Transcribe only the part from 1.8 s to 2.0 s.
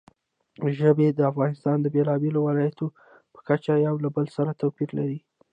د